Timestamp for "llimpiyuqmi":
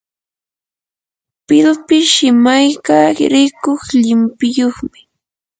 4.01-4.99